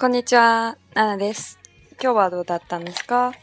[0.00, 1.58] こんにちは、ナナです。
[2.02, 3.34] 今日はどうだったんですか？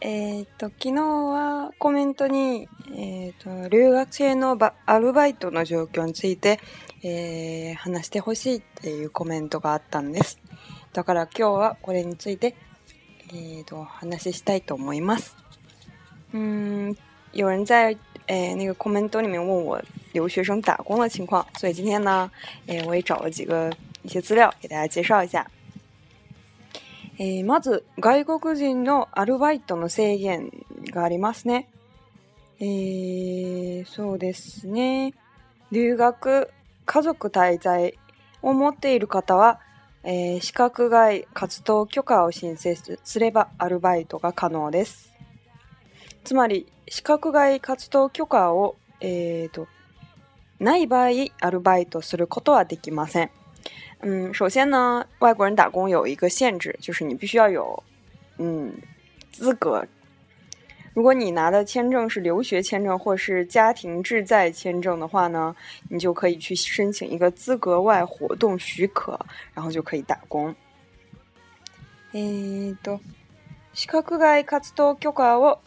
[0.00, 6.58] えっ、と、昨日はコメントに、えっ、と、留学生のアルバイトの状況について、
[7.04, 10.40] えー、話してほしいっていうコメントがあったんです。
[10.92, 12.56] だから今日はこれについて、
[13.32, 15.36] えっ、と、話したいと思います。
[16.32, 16.96] 嗯，
[17.32, 19.80] 有人在诶那个 comment 里面问我
[20.12, 22.28] 留学生打工的情况，所以今天呢，
[22.66, 23.72] 诶我也找了几个
[24.02, 25.48] 一些资料给大家介绍一下。
[27.18, 30.50] えー、まず、外国人のアルバイトの制限
[30.90, 31.68] がありますね。
[32.60, 35.14] えー、そうですね。
[35.70, 36.50] 留学、
[36.84, 37.98] 家族滞在
[38.42, 39.60] を持っている方は、
[40.04, 45.12] えー、資格外活動許可を申請すればアルバイトが可能です。
[46.22, 49.68] つまり、資格外活動許可を、えーと、
[50.60, 51.08] ない場合、
[51.40, 53.30] アルバイトすることはできません。
[53.99, 57.83] 嗯，首先呢，外国人打工有一个限制，就是你必须要有，
[58.37, 58.73] 嗯，
[59.31, 59.85] 资格。
[60.93, 65.55] 如果你拿的签证是留学签证或是家庭滞在签证的话呢，
[65.87, 69.17] 你就可以去申请一个资格外活动许可，
[69.53, 70.53] 然后就可以打工。
[72.11, 72.99] えっと、
[73.73, 75.59] 資格外活動許可を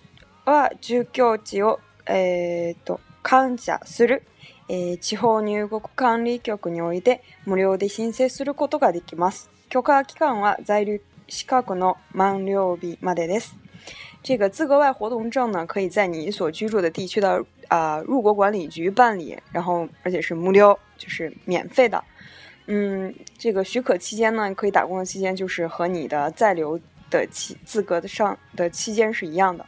[0.44, 4.22] は住居地をえっと感謝する。
[4.69, 9.49] えー、地方入国管理局において無料で申請することができます。
[9.67, 13.57] 許可期間は在留資格の満了日までです。
[14.21, 22.03] 这个资格外活动证呢，可以在你所居住的地区的啊、呃、入国管理局办理，然后而且是无料，就是免费的。
[22.67, 29.65] 嗯，这个许可期间呢，可以打工的期间就是和你的在留的期资格的上的期间是一样的。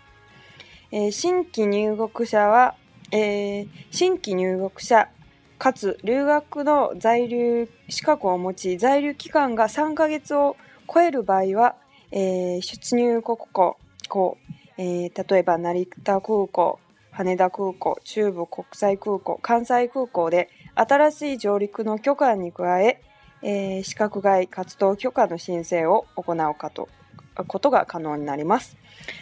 [0.92, 2.74] え新規入国者は
[3.12, 5.10] えー、新規入国者
[5.58, 10.56] かつ留学の在留資格を持ち在留期間が3ヶ月を
[10.92, 11.76] 超える場合は、
[12.12, 13.78] えー、出入国港
[14.10, 14.38] 港、
[14.78, 16.80] えー、例えば成田空港
[17.12, 23.02] 羽田空港中部国際空港関西空港で新しい上陸の許可に加え
[23.44, 26.88] えー、資格外活動許可の申請を行うかと
[27.48, 28.78] ことが可能になります。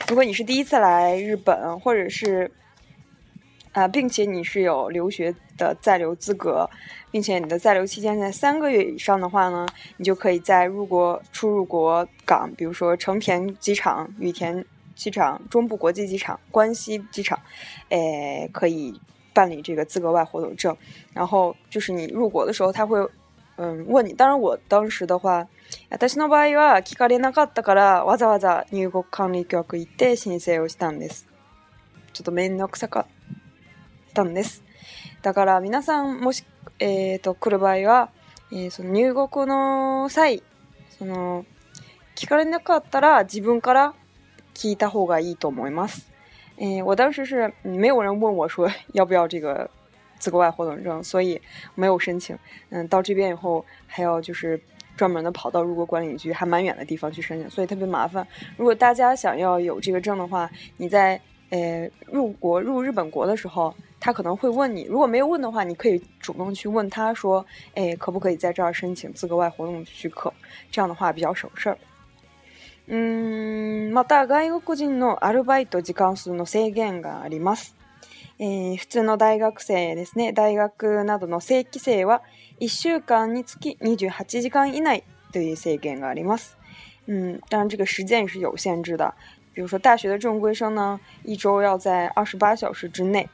[0.10, 2.52] 如果你是第一次来日本，或者是
[3.79, 6.71] 啊，并且你是有留学的在留资格，
[7.11, 9.67] 并且你的在留期间在三个月以上的话呢，
[9.97, 17.37] 你就可以在入国出入国港，比如说成田机场、羽田机场、中部国际机场、关西机场，
[17.89, 18.95] 诶，可以
[19.33, 20.77] 办理这个资格外活动证。
[21.13, 23.05] 然后就是你入国的时候，他会
[23.57, 24.13] 嗯问你。
[24.13, 25.49] 当然，我当时的话，
[25.91, 31.27] 私の場合は聞かれなかったからわざわざ入国管理局行って申請をしたんです。
[32.13, 33.07] ちょっと面倒くさかっ
[34.14, 34.24] た。
[34.24, 34.64] たんです。
[35.22, 36.44] だから皆さんもし、
[36.80, 38.10] えっ、ー、と、来る場合は、
[38.52, 40.44] えー、その入国の際、
[40.98, 41.46] その、
[42.16, 43.94] 聞かれなかったら自分から
[44.54, 46.10] 聞いた方がいいと思います。
[46.58, 49.70] えー、我当时是没有人问我说要不要这个
[50.20, 51.42] 资格外活动证，所以
[51.76, 52.38] 没有申请。
[52.70, 54.62] 嗯，到这边以后还要就是
[54.98, 58.28] 专门的跑到入国管理局，还蛮远的地方去申请，所以特别麻烦。
[58.58, 63.74] 如果大家想要有这个证的话，你在呃入国入日本国的时候。
[64.01, 70.33] 他可能会问你，如果没有问的话，你可以主动去问他说：“哎，可不可以在这儿申请资格外活動許可？”
[70.71, 71.79] 这样的话比较省事儿。
[72.87, 77.75] うん、また外国人のアルバイト時間数の制限があります。
[78.39, 82.21] えー、普通の大学生ですね、大学などの正規生は
[82.61, 86.59] 1週間につき28時間以内という制限があります。
[87.07, 89.15] 嗯，当然这个时间也是有限制的。
[89.55, 93.31] 比如说大学的正规生呢，一周要在二十八小时之内。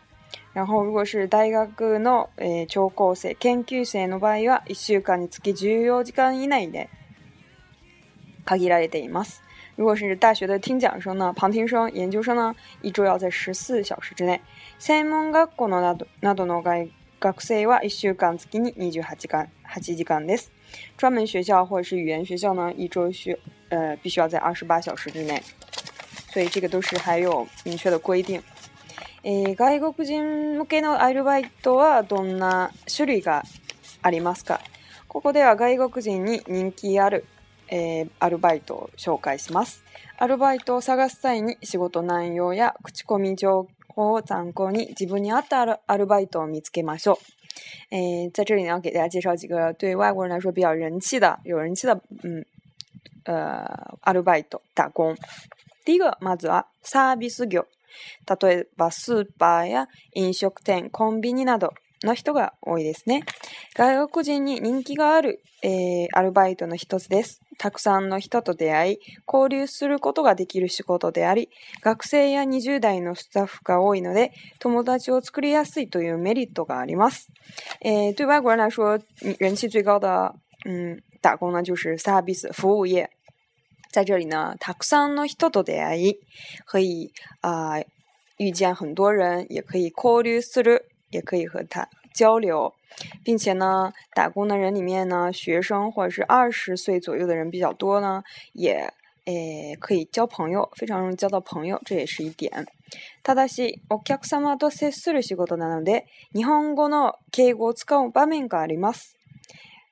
[0.53, 6.91] 然后，如果是大学の、えー、聴講生、研究生の場合は、1週間につき14時間以内で
[8.45, 9.43] 限られています。
[9.77, 14.41] 如果是大学的听讲生呢、旁听生、研究生呢，一周要在14小时之内。
[14.79, 16.91] 専門学校のなどなどの外
[17.21, 20.51] 学生は1週間月に28時間 ,8 時間です。
[20.97, 25.41] 专门学校或者是语言学校呢，一周需呃必须要在28小时之内。
[26.33, 28.43] 所以这个都是还有明确的规定。
[29.28, 33.42] えー、外国人向けのアルバイトはどんな種類が
[34.04, 34.60] ありますか？
[35.08, 37.26] ここでは外国人に人気ある、
[37.70, 39.84] えー、アルバイトを紹介します。
[40.20, 47.18] アルバイトを探す際に仕事内容や口コミ情報を参考に自分に合ったアルバイトを見つけましょう。
[47.90, 52.46] えー、在这里呢，给大家介绍几个对外国人来说比较人气的、有人气的，嗯，
[53.24, 55.16] 呃，アルバイト打工。
[55.84, 57.66] 第一个，まずはサービス業。
[58.42, 63.24] 例えばスーパーや飲食店、コンビニなどの人が多いですね。
[63.76, 67.42] 外国人に人気がある、えー、アルバイトの一つです。
[67.58, 71.50] たくさんの人と出会い、交流することができる仕事であり、
[71.82, 77.30] 学生や20代のスタッフが多いので、友達を作りやすいというメリットがあります。
[77.82, 79.00] えー、对外国人来说，
[79.40, 80.34] 人气最高的，
[80.66, 83.10] 嗯，打工呢就是 service 服务业。
[83.95, 86.19] 在这里呢，たくさんの人と出会い，
[86.65, 87.87] 可以啊、呃、
[88.37, 92.73] 遇见很多人，也可以交流する，也可以和他交流，
[93.25, 98.23] 并且呢，打工的人里面呢，学生或者是二十岁左右的人比较多呢，
[98.53, 98.93] 也
[99.25, 102.69] 诶可以交朋友，非常容易交到朋友，这也是一点。
[103.25, 109.17] ただし、お客様と接する仕事なので、日本語の敬語を使う場面があります。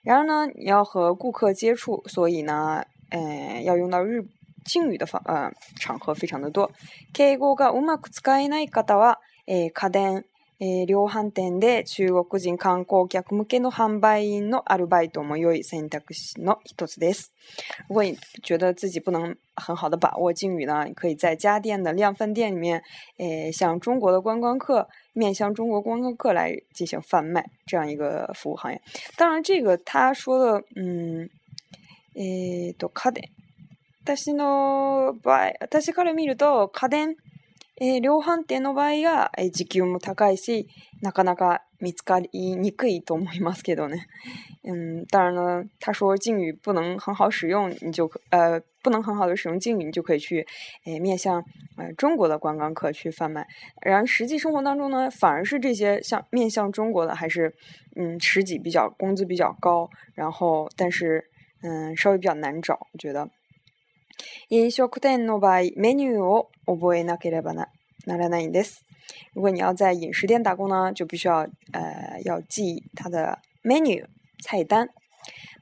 [0.04, 2.84] 然而呢，你要和顾客接触，所以呢。
[3.12, 4.22] え要用到日
[4.64, 5.50] 敬语的方呃
[5.80, 6.70] 场合非常的多。
[7.14, 10.24] 敬語がうまく使えない方は、えー、家電、
[10.60, 17.32] えー、量販店で中国人観光客向けの販売員のアルバイトも良い選択肢の一つです。
[17.88, 22.82] 如果你觉得自己不能很好的把握敬语呢，你可以在家电的量贩店里面，
[23.16, 28.82] 诶，向中国的观光客面向中国观光客来进行贩卖这样一个服务行业。
[29.16, 31.30] 当然，这个他说的，嗯。
[32.15, 33.23] えっ、ー、と、家電。
[34.05, 37.15] 私の場合、私から見ると家電、
[37.79, 40.67] えー、量販店の場合が、えー、時給も高いし、
[41.01, 44.07] なかなか見つかりにくいと思いますけどね。
[44.65, 50.45] 嗯， 当然呢，他说敬语不能很好使用，你就呃不能很好的使用敬语，你就可以去
[50.83, 51.41] 诶面向
[51.77, 53.47] 呃中国的观光客去贩卖。
[53.81, 57.55] 然而实际生活当中呢，反而是这些像面向中国的还是
[57.95, 61.29] 嗯实际比较工资比较高，然后但是。
[61.63, 63.29] 嗯，稍微比较难找，我觉得。
[64.49, 67.69] 飲食店の場合、メニューを覚えなければな
[68.05, 68.83] ならないんです。
[69.33, 74.07] 如果你要在饮食店打工呢，就必须要呃要記它的メニュー
[74.41, 74.89] 菜单。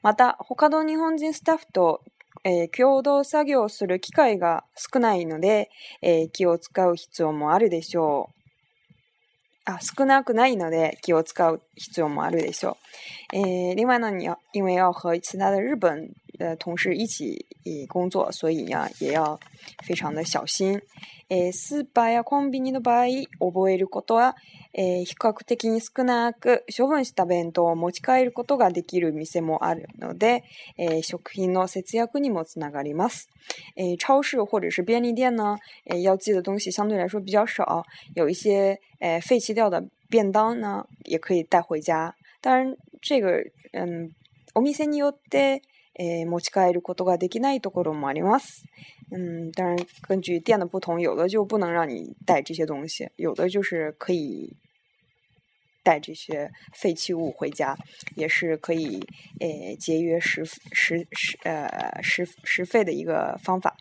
[0.02, 2.02] また他の日本人スタッフと、
[2.44, 5.70] えー、共同作業する機会が少ないので、
[6.02, 8.41] えー、気を使う必要もあるでしょう。
[9.64, 12.78] あ，少なくないので気を使う必要もあるでしょ
[13.32, 13.36] う。
[13.36, 17.45] えー，另外呢，你要因为要和其他的日本呃同事一起
[17.87, 19.39] 工作，所以呀也要
[19.83, 20.81] 非常的小心。
[21.29, 23.07] えー、スーパーやコンビニの場合、
[23.39, 24.37] 覚えることは、
[24.71, 30.45] えー、比較的に少なく、処分した弁当を持ち帰ることができる店もあるので、
[30.77, 33.27] えー、食品の節約にもつながります。
[33.75, 37.83] え超市或者是便利店呢，え要记的东西相对来说比较少，
[38.15, 42.15] 有一些呃废弃掉的便当呢，也可以带回家。
[42.39, 43.43] 当然，这个
[43.73, 44.11] 嗯，
[44.53, 45.61] お店によって
[45.99, 48.63] えー、持ち帰ることができないところもあります。
[49.11, 49.77] 嗯，当然
[50.07, 54.55] 根据店的不同，有的就不能让你带这些东西，有的就是可以
[55.83, 57.75] 带这些废弃物回家，
[58.15, 58.99] 也是可以
[59.39, 63.75] 呃节约食食食呃食食费的一个方法。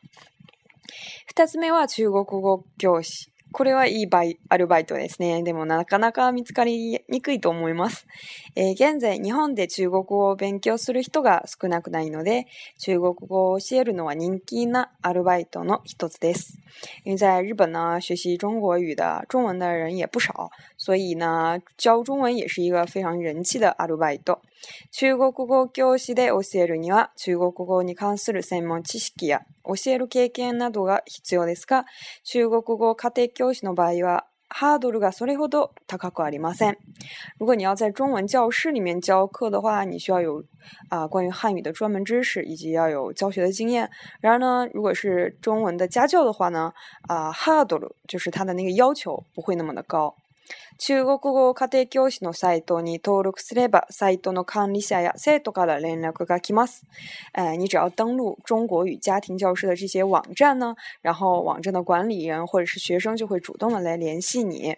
[1.35, 3.27] 二つ目は中国語教師。
[3.52, 5.44] これはいいバイアルバイトですね。
[5.44, 8.08] でもなかなか見つかりにくいと思います。
[8.56, 12.48] えー、現在、日本で中国語を勉強する人が少なくないので、
[12.80, 16.58] 中国語を教えるのは人気なアルバイトの一つです。
[17.04, 24.42] 因为在日本呢，学习中国语的中文的人也不少，所以呢，教中文也是一个非常人气的アルバイト。
[24.92, 31.86] 中国語教師で教えるには、中国語に関する専門知識や教える経験などが必要ですが、
[32.24, 36.76] 中国語家庭教師の場合は、哈ドルがそれほど高くありません。
[37.40, 40.44] 如果你要在中文教室里面教课的话，你需要有
[40.90, 43.90] 啊、呃、关于汉语的专门知识，以及要有教学的经验。
[44.20, 46.74] 然而呢，如果是中文的家教的话呢，
[47.08, 50.14] 啊、呃、哈ドル就是它的那个要求不会那么的高。
[50.78, 56.86] 中国語家庭教師のサイトに登録すれば、サイトの管理者や生徒から連絡が来ます。
[57.34, 64.78] 呃，你只要登录中国语家庭教师的这些网站呢，然后网站的管理人或者是学生就会主动的来联系你。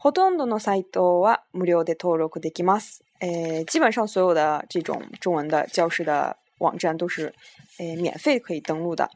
[0.00, 3.02] ほとんどのサイトは無料で登録できます。
[3.20, 7.32] 呃，基本上所有的这种中文的教师的网站都是
[7.78, 9.08] 呃免费可以登录的。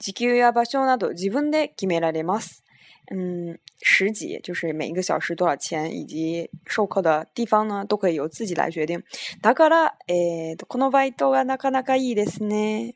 [0.00, 2.64] 時給や場所など自分で決められます。
[3.11, 9.03] 嗯，十几就是每一个小时多少钱，以及授课的地方呢，都可以由自己来决定。
[9.41, 12.95] だから、えこのバイトがなかなかいいですね。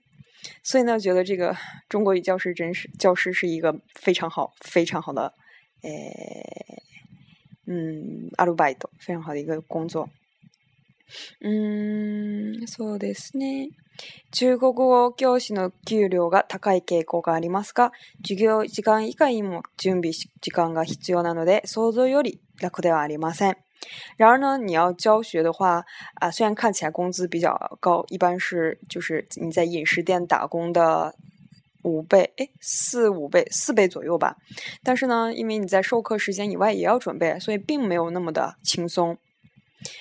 [0.63, 1.55] 所以呢，觉得这个
[1.89, 5.33] 中国语教师真是教师是一个非常好、非常好的，
[5.81, 6.81] 诶，
[7.65, 10.09] 嗯，アルバイト非常好的一个工作。
[11.41, 13.71] 嗯，そうですね。
[14.31, 17.91] 中国語教師の給料が高い傾向がありますが、
[18.21, 23.57] 授業時間以外にも準備時間が必要なので、想像より楽ではありません。
[24.17, 31.15] 然而呢，你要教学的话啊，虽然看起来工资比较高，一般是就是你在饮食店打工的
[31.83, 34.35] 五倍，哎，四五倍，四倍左右吧。
[34.83, 39.17] 但是呢，因为你在授课时间以外也要准备，所以并没有那么的轻松。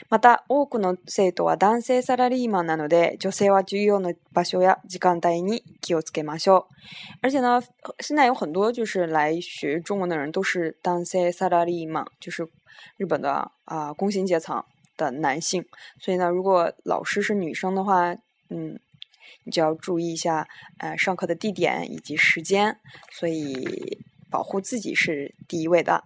[0.08, 6.74] また、多くの生徒は男性サラリーマンなので、女性は重要な場所や時間帯に気をつけましょう。
[7.22, 7.62] 而且呢，
[8.00, 12.48] 现在有很多就是来学中文的人都是男性サラリーマン，就是
[12.96, 14.64] 日本的啊工薪阶层
[14.96, 15.64] 的男性，
[16.00, 18.14] 所以呢，如果老师是女生的话，
[18.48, 18.78] 嗯，
[19.44, 22.78] 你就要注意一下，呃，上课的地点以及时间，
[23.12, 23.98] 所以
[24.30, 26.04] 保护自己是第一位的。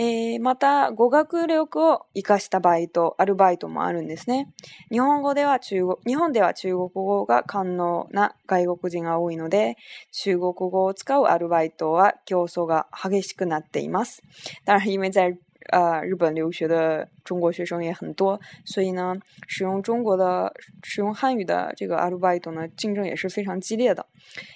[0.00, 4.48] えー、また、語学力を活かしたバイト、アルバイトもあるんですね。
[4.92, 9.76] 日本語では中国、日本では中国語が可能な外国人が多いので、
[10.12, 14.22] 中国語を使うアルバイトは競争が激しくなっています。
[14.64, 15.36] 当然，因为在
[15.69, 19.15] 呃，日本留学的中国学生也很多，所以呢，
[19.47, 20.53] 使用中国的、
[20.83, 24.05] 使用汉语的这个アルバイト呢，竞争也是非常激烈的。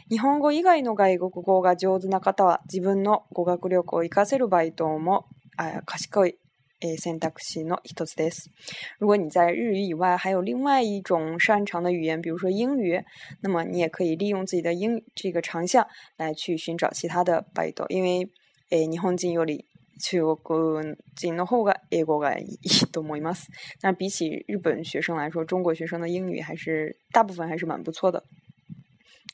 [0.09, 6.37] 日本語以外の外国語が上手な方は、自分の語学力を活かせるバイトも、あ、賢い。
[6.79, 8.51] 诶，選択肢の一つです。
[8.99, 13.03] 如果你在日语以外还有另外一种擅长的语言，比如说英语，
[13.41, 15.87] 那么你也可以利用自己的英语这个长项
[16.17, 18.29] 来去寻找其他的バイト，因为
[18.69, 19.65] 诶，日本人より
[19.99, 23.49] 中国人の方が英語がいいと思います。
[23.81, 28.23] 那比起日本学生来说，中国学生的英语还是大部分还是蛮不错的。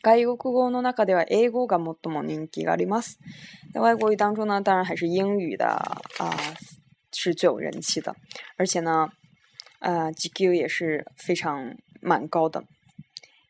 [0.03, 3.17] 外国語の中では英語が最も人気があります。
[3.73, 5.65] 在外国语当中呢，当然还是英语的
[6.17, 6.55] 啊
[7.11, 8.15] 是最有人气的，
[8.57, 9.09] 而且呢，
[9.79, 12.63] 呃，時給也是非常蛮高的。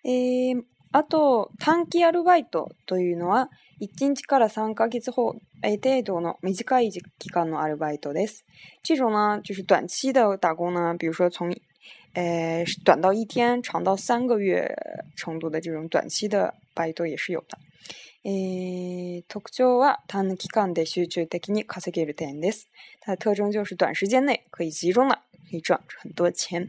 [0.04, 8.45] えー、 あと短期アルバイトというのは1日から3ヶ月ほど程度の短い期間のアルバイトです。
[8.83, 11.55] 这种呢，就是短期的打工呢，比如说从，
[12.15, 14.75] 呃，短到一天，长到三个月
[15.17, 17.59] 程度的这种短期的バイト也是有的。
[18.25, 22.67] え特徴は短期間で集中的に稼げる点です。
[23.01, 26.69] 它的特征就是短时间内可以集中的可以赚很多钱。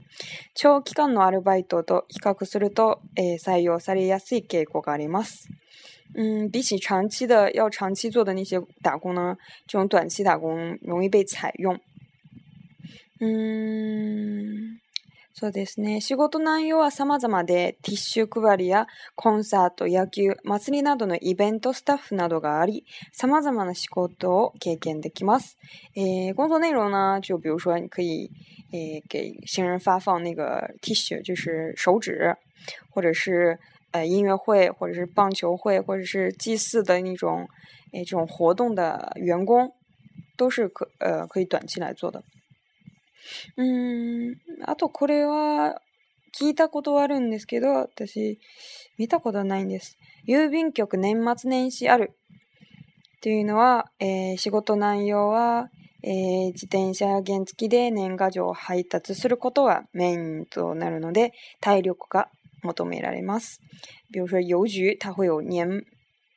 [0.55, 5.47] 長期間のアルバイトと比較すると、え採用されやすい傾向があります。
[6.15, 11.79] 嗯，比起长期的要长期做的那些打工呢，这种短期打工容易被采用。
[13.19, 14.79] 嗯。
[15.39, 16.01] そうですね。
[16.01, 25.57] 仕事内容は様々で、ティッシュ配りやコンサート、野球、祭りなどのイベントスタッフなどがあり、様々な仕事を経験できます。
[25.95, 28.29] えー、工作内容呢，就比如说你可以，
[28.73, 32.35] 诶、给新人发放那个 T 恤，就是手纸，
[32.89, 33.57] 或者是
[33.91, 37.47] 呃音乐会，或者是棒球会，或者是祭祀的那种，
[37.93, 39.73] 诶这种活动的员工，
[40.35, 42.25] 都是可呃可以短期来做的。
[43.57, 45.81] うん、あとこれは
[46.39, 48.39] 聞いたことはあるんですけど、私
[48.97, 49.97] 見たことないんです。
[50.27, 52.11] 郵便局年末年始ある
[53.17, 55.69] っていうのは、えー、仕事内容は、
[56.03, 62.29] えー、自転車原付で年賀状を配達することがメインとなるので、体力が
[62.63, 63.59] 求められます。
[64.13, 65.85] 比如说邮局，它会有年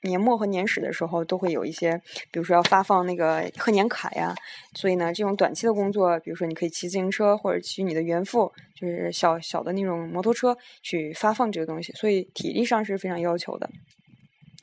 [0.03, 4.33] 年末和年始的时候都会有一些，比如说要发放那个贺年卡呀，
[4.75, 13.69] 所以呢，这种短期的工作，比如说你可以骑自行车或者骑你的原付，就是小小的那种摩托车去发放这个东西，所以体力上是非常要求的。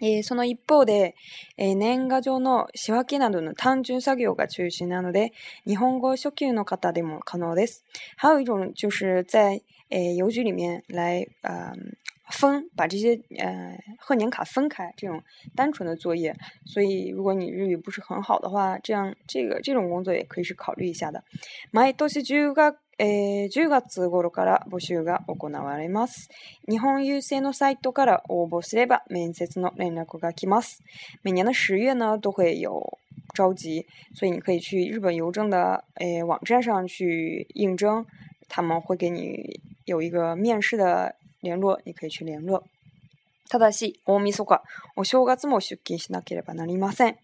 [0.00, 1.14] えその一方で、
[1.56, 5.32] え年賀状の仕分けなどの単純作業が中心なので、
[5.64, 7.84] 日本語初級の方でも可能です。
[8.16, 11.73] 还有一种就是在诶邮局里面来呃
[12.30, 15.23] 分把这些呃贺年卡分开这种
[15.54, 16.34] 单纯的作业，
[16.64, 21.23] 所以如果你日语不是很好的话，这样这个这种工作也可以是考虑一下的。
[21.73, 26.28] 毎年10月えー、10月頃から募集が行われます。
[26.68, 30.80] 日本郵政のサイトから応募すれば面接の連絡が来ます。
[31.25, 32.99] 每年的十月呢都会有
[33.34, 33.84] 召集，
[34.14, 38.06] 所以你可以去日本邮政的诶网站上去应征，
[38.49, 41.16] 他们会给你有一个面试的。
[41.40, 42.64] 联络，你可以去联络。
[43.50, 44.62] ただし、大晦日、
[44.96, 47.16] お正月も出勤しなければなりません。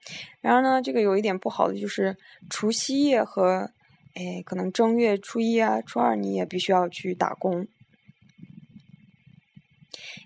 [0.43, 2.17] 然而呢，这个有一点不好的就是，
[2.51, 3.71] 除夕夜和，
[4.15, 7.67] 诶，可能正月初一啊、初二你也必须要去打工。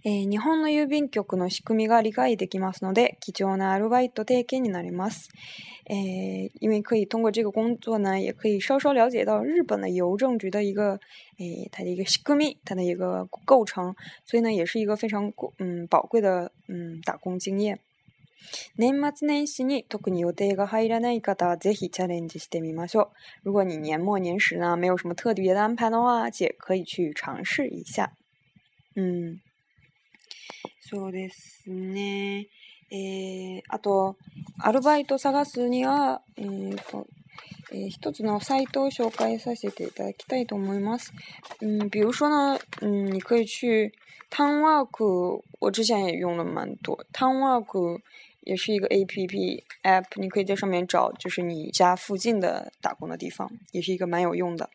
[0.04, 5.30] えー、日本の郵便局の仕組みが理解できますので、貴重なアルバイト体験になります。
[5.90, 11.00] 诶，因为可以通过这个工作呢，也可以稍稍了解到日本的邮政局的一个
[11.40, 17.80] 诶，呃它的一个仕組み，它的一个构成，所以呢，也是一个非常嗯宝贵的嗯打工经验。
[18.78, 23.08] 年末年始に特に予定が入らない方はぜひチャレンジしてみましょう。
[23.44, 28.14] 如果你年末年始呢没有什么特别的安排的话，也可以去尝试一下。
[28.96, 29.40] うん。
[30.80, 32.48] そうですね。
[32.92, 34.18] えー、あと、
[34.58, 37.06] アルバイト探すには、えーと
[37.72, 41.14] えー、一つのサイトを紹介させていただきたいと思います。
[41.62, 43.94] 嗯，比如说呢，嗯，你可以去
[44.32, 47.06] Townwork，我之前也用了蛮多。
[47.14, 48.02] Townwork
[48.42, 54.72] 也是一个 A P P App，你可以在上面找就是你家附近的打工的地方，也是一个蛮有用的。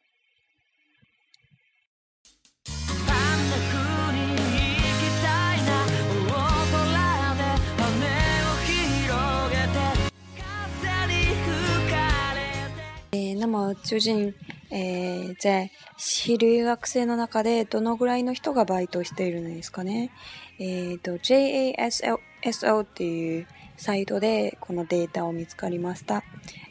[13.44, 14.32] 那么究竟，
[14.70, 20.10] えー、在私留学生の中でどのぐらいの人がバイトしているんですかね。
[20.58, 23.46] えっ、ー、と、JASO っていう
[23.76, 26.24] サイトでこのデータを見つかりました。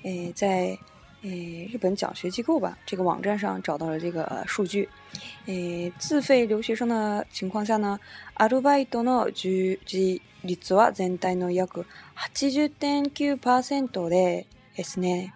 [0.04, 0.80] えー、在
[1.24, 4.90] 呃日本奖学机构吧这个网站上找到了这个数据。
[5.46, 8.00] えー、自费留学生的情况下呢、
[8.34, 15.36] アルバイトの従事率は全体の約80.9%でですね。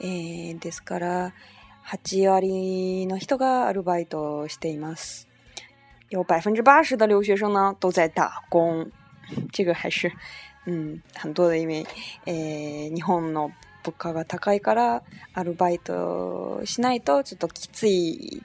[0.00, 1.32] えー、ですから、
[1.86, 5.28] 8割の人がアルバイトをしています。
[6.10, 8.90] 有百分之八十的留学生呢都在打工，
[9.50, 10.12] 这个还是
[10.66, 11.86] 嗯很多的，因为
[12.26, 13.50] えー、日本の
[13.84, 15.02] 物価が高いから
[15.34, 18.42] アルバイトしないとちょっときつい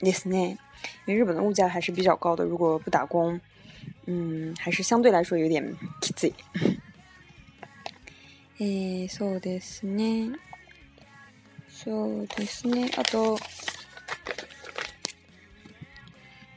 [0.00, 0.58] ですね。
[1.06, 3.38] 因为日本的物价还是比较高的，如果不打工，
[4.06, 6.34] 嗯，还是相对来说有点きつい。
[8.62, 10.32] えー、そうですね。
[11.66, 12.90] そうですね。
[12.98, 13.38] あと、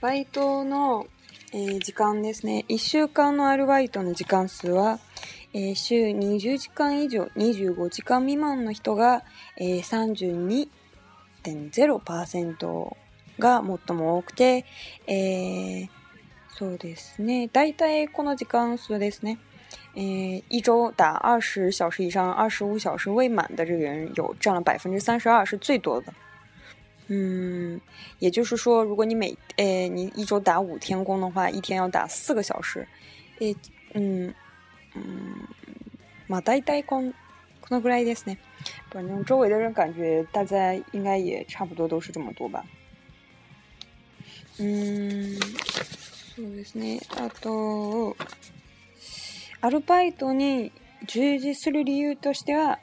[0.01, 1.07] バイトの、
[1.53, 2.65] えー、時間ですね。
[2.67, 4.99] 1週間のアルバイトの時間数は、
[5.53, 9.23] えー、週20時間以上、25時間未満の人が、
[9.55, 10.67] えー、
[11.45, 12.97] 32.0%
[13.39, 14.65] が最も多くて、
[15.07, 15.89] えー、
[16.49, 17.47] そうですね。
[17.47, 19.39] 大体この時間数ですね。
[19.94, 20.02] 呃，
[20.48, 26.12] 一周打二十小时以上、二十五小时未满的这个人有占了百分之三十二，是最多的。
[27.08, 27.80] 嗯，
[28.18, 32.86] 也就是说，如果你每呃你一周打五天工的话，一天要打四个小时。
[33.40, 33.56] 诶，
[33.94, 34.32] 嗯
[34.94, 35.02] 嗯，
[36.26, 37.12] 马大大工
[37.60, 38.36] 可能ぐらいですね。
[38.90, 42.64] 反正周围的人感觉大家应该也差不多都是这么多吧。
[44.58, 45.34] 嗯，
[46.36, 47.00] そうですね。
[47.16, 48.14] あと。
[49.63, 50.73] アルバイトに
[51.07, 52.79] 従事する理由としては、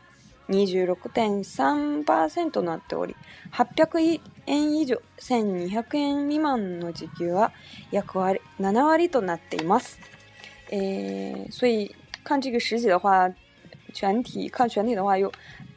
[0.48, 3.14] 26.3%となっており、
[3.52, 7.52] 800円以上1200円未満の時給は
[7.90, 9.98] 約割7割となっています。
[10.70, 13.32] えー、所以看这个实际的话，
[13.93, 15.31] 全体看全体的话，有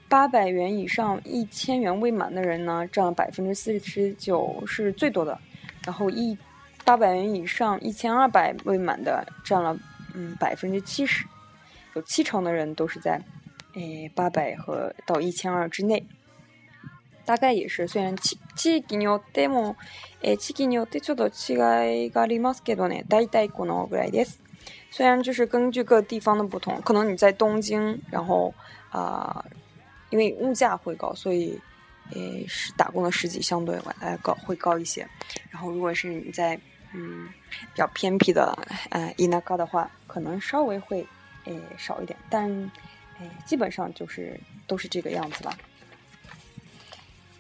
[0.09, 5.39] 八百元以上一千元未满的人呢，占了百分之四十九，是最多的。
[5.85, 6.37] 然后一
[6.85, 9.79] 八百元以上一千二百未满的占了
[10.15, 11.27] 嗯百分之七十，
[11.95, 13.21] 有七成的人都是在
[13.75, 16.05] 诶八百和到一千二之内。
[17.25, 19.75] 大概也是，虽然地地域によっても
[20.23, 24.41] え地域によってちょっと違いがありますけどね、大体このぐらいです。
[24.91, 28.53] 虽然就是根据各地方的不同，可能你在东京，然后
[28.91, 29.45] 啊，
[30.11, 31.61] 因为物价会高，所以
[32.13, 35.07] 诶是打工的时机相对来高会高一些。
[35.51, 36.59] 然后如果是你在
[36.95, 38.57] 嗯比较偏僻的
[38.91, 41.07] 呃伊那高的话，可能稍微会
[41.45, 42.49] 诶少一点，但
[43.19, 45.57] 诶基本上就是都是这个样子吧。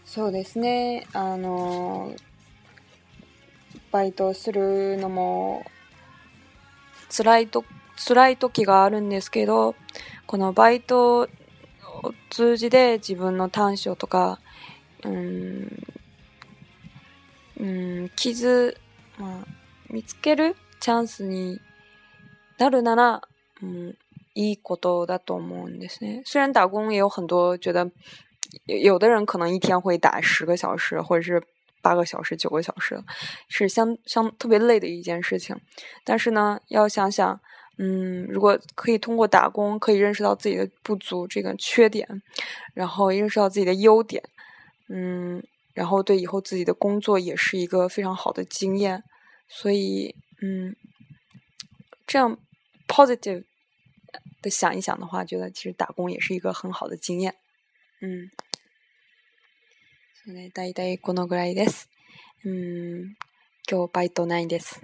[0.06, 1.04] そうですね。
[1.12, 2.14] あの
[3.92, 5.62] バイトするのも
[7.15, 7.65] 辛いと
[8.07, 9.75] 辛い時があるんですけど
[10.25, 11.27] このバイトを
[12.29, 14.39] 通じて自分の短所とか
[15.03, 15.83] うん
[17.59, 17.63] う
[18.05, 18.77] ん傷、
[19.17, 19.45] まあ、
[19.89, 21.59] 見つけるチャンスに
[22.57, 23.21] なるなら、
[23.61, 23.97] うん、
[24.33, 26.23] いいことだと思うんですね。
[26.25, 27.91] 虽然打工也有很多觉得
[28.65, 31.43] 有的人可能一天会打十个小时，或者是
[31.81, 33.03] 八个小时、九个小时，
[33.49, 35.59] 是相相特别累的一件事情。
[36.03, 37.39] 但是呢，要想想，
[37.77, 42.21] 嗯，如果可以通过打工，可以认识到自己的不足、这个缺点，
[42.73, 44.23] 然后认识到自己的优点，
[44.89, 49.03] 嗯，然后对以后自己的工作也是一个非常好的经验。
[49.47, 50.75] 所以，嗯，
[52.07, 52.37] 这样
[52.87, 53.43] positive
[54.41, 57.35] 的想一想的话，觉得其实打工也是一个很好的经验。
[58.01, 58.29] 嗯。
[60.24, 61.88] それ大体このぐらいです。
[62.44, 63.14] 嗯，
[63.68, 64.80] 今日バイトないです。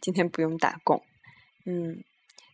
[0.00, 1.02] 今天不用打工。
[1.66, 2.04] 嗯，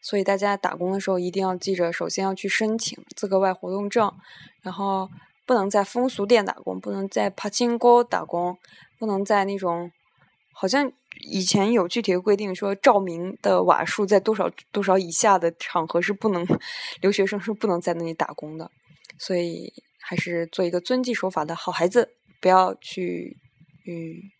[0.02, 4.12] 所以大家打工的时候一定要记着，首先要去申请资格外活动证，
[4.62, 5.08] 然后
[5.46, 8.56] 不能在风俗店打工，不能在帕金沟打工，
[8.98, 9.90] 不能在那种
[10.52, 10.90] 好像
[11.28, 16.46] 以前有具体的规定说照明的瓦数在多少多少以下的场合是不能
[17.00, 18.70] 留学生是不能在那里打工的，
[19.18, 19.72] 所以。
[20.10, 23.36] 还是做一个遵纪守法的好孩子，不要去，
[23.86, 24.30] 嗯，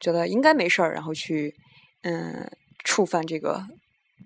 [0.00, 1.54] 觉得应该没事儿，然后去，
[2.02, 2.50] 嗯，
[2.84, 3.64] 触犯这个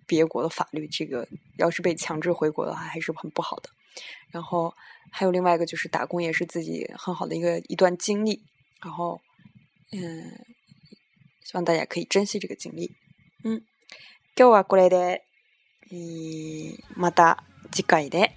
[0.06, 0.88] 别国的法律。
[0.88, 3.70] 这个要是被强制回国的话，还是很不好的。
[4.30, 4.74] 然后
[5.10, 8.42] 还有另外一个，就是打工也是自己很好的一个一段经历。
[8.82, 9.20] 然后，
[9.92, 10.44] 嗯，
[11.44, 12.94] 希望大家可以珍惜这个经历。
[13.44, 13.62] 嗯，
[14.34, 15.22] 今日はこれで、
[16.96, 18.30] また次回で。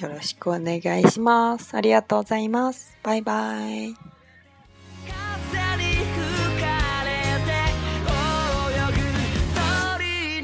[0.00, 1.76] よろしくお願いします。
[1.76, 2.96] ありがとうございます。
[3.02, 4.09] バイバイ。